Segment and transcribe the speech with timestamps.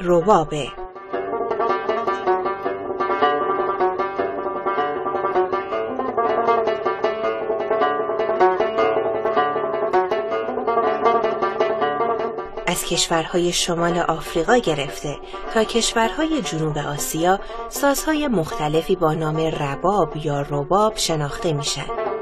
[0.00, 0.68] ربابه
[12.66, 15.16] از کشورهای شمال آفریقا گرفته
[15.54, 22.15] تا کشورهای جنوب آسیا سازهای مختلفی با نام رباب یا رباب شناخته میشن.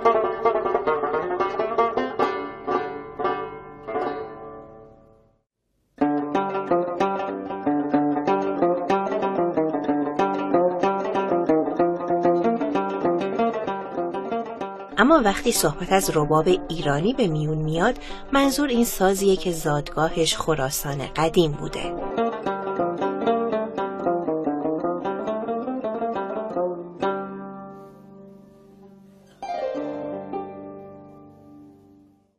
[14.99, 17.99] اما وقتی صحبت از رباب ایرانی به میون میاد
[18.33, 21.95] منظور این سازیه که زادگاهش خراسان قدیم بوده.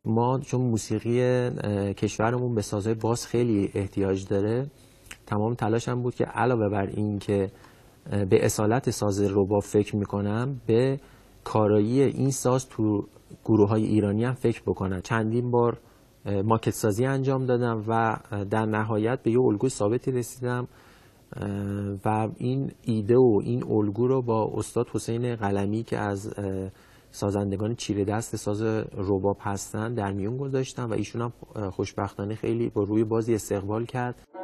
[0.05, 1.49] ما چون موسیقی
[1.93, 4.65] کشورمون به سازهای باز خیلی احتیاج داره
[5.25, 7.51] تمام تلاشم بود که علاوه بر این که
[8.29, 10.99] به اصالت ساز رباب فکر می‌کنم به
[11.45, 13.07] کارایی این ساز تو
[13.45, 15.01] گروه های ایرانی هم فکر بکنن.
[15.01, 15.77] چندین بار
[16.43, 18.17] ماکت سازی انجام دادم و
[18.49, 20.67] در نهایت به یه الگوی ثابتی رسیدم
[22.05, 26.33] و این ایده و این الگو رو با استاد حسین قلمی که از
[27.11, 28.61] سازندگان چیره دست ساز
[28.97, 31.31] روباب هستن در میون گذاشتم و ایشون هم
[31.69, 34.34] خوشبختانه خیلی با روی بازی استقبال کرد.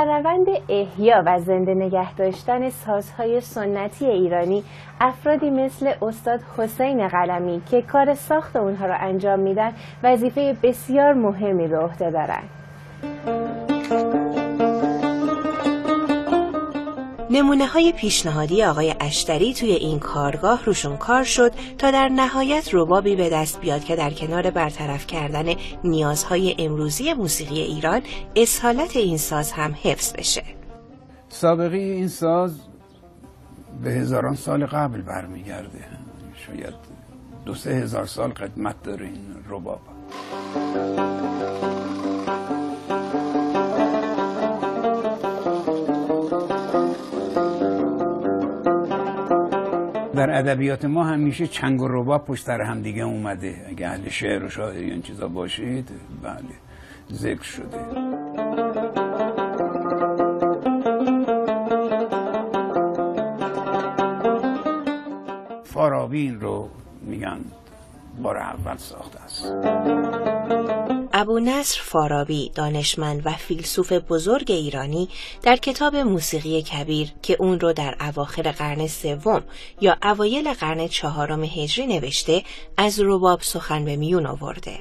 [0.00, 4.64] در روند احیا و زنده نگه داشتن سازهای سنتی ایرانی
[5.00, 11.68] افرادی مثل استاد حسین قلمی که کار ساخت اونها را انجام میدن وظیفه بسیار مهمی
[11.68, 12.48] به عهده دارند.
[17.30, 23.16] نمونه های پیشنهادی آقای اشتری توی این کارگاه روشون کار شد تا در نهایت ربابی
[23.16, 25.54] به دست بیاد که در کنار برطرف کردن
[25.84, 28.02] نیازهای امروزی موسیقی ایران
[28.36, 30.42] اصالت این ساز هم حفظ بشه.
[31.28, 32.60] سابقه این ساز
[33.82, 35.88] به هزاران سال قبل برمیگرده.
[36.46, 36.74] شاید
[37.44, 39.80] دو سه هزار سال قدمت داره این رباب.
[50.20, 53.66] در ادبیات ما همیشه چنگ و رباب پشت سر هم دیگه اومده.
[53.68, 55.90] اگه اهل شعر و شاعری این چیزا باشید
[56.22, 56.54] بله
[57.12, 57.78] ذکر شده.
[65.64, 66.68] فارابین رو
[67.02, 67.40] میگن
[68.22, 70.99] بار اول ساخته است.
[71.20, 75.08] ابو نصر فارابی دانشمند و فیلسوف بزرگ ایرانی
[75.42, 79.42] در کتاب موسیقی کبیر که اون رو در اواخر قرن سوم
[79.80, 82.42] یا اوایل قرن چهارم هجری نوشته
[82.76, 84.80] از رباب سخن به میون آورده.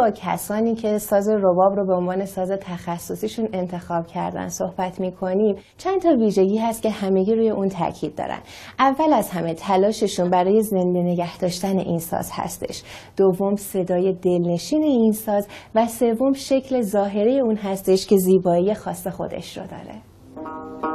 [0.00, 6.00] با کسانی که ساز رباب رو به عنوان ساز تخصصیشون انتخاب کردن صحبت می‌کنیم چند
[6.02, 8.38] تا ویژگی هست که همگی روی اون تاکید دارن.
[8.78, 12.82] اول از همه تلاششون برای زنده نگه داشتن این ساز هستش.
[13.16, 19.58] دوم صدای دلنشین این ساز و سوم شکل ظاهری اون هستش که زیبایی خاص خودش
[19.58, 20.89] رو داره.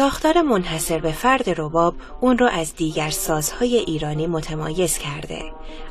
[0.00, 5.38] ساختار منحصر به فرد رباب اون رو از دیگر سازهای ایرانی متمایز کرده.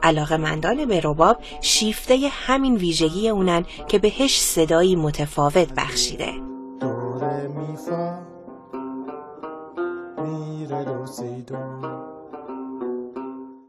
[0.03, 6.31] علاقه مندان به رباب شیفته همین ویژگی اونن که بهش صدایی متفاوت بخشیده.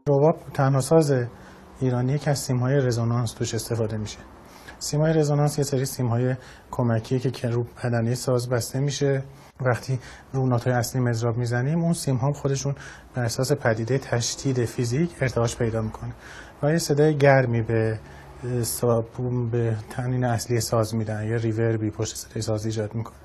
[0.09, 1.13] رباب تنها ساز
[1.81, 4.17] ایرانی که از سیمهای رزونانس توش استفاده میشه.
[4.81, 6.35] سیمای رزونانس یه سری سیمهای
[6.71, 9.23] کمکیه که رو بدنه ساز بسته میشه.
[9.61, 9.99] وقتی
[10.33, 12.75] رو ناتای اصلی مزراب می‌زنیم اون سیم ها خودشون
[13.15, 16.13] بر اساس پدیده تشدید فیزیک ارتعاش پیدا می‌کنه
[16.63, 17.99] و یه صدای گرمی به
[19.51, 23.15] به تنین اصلی ساز میدن یه ریوربی پشت صدای ساز ایجاد می‌کنه.